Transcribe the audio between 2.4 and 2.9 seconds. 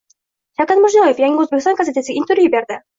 berdi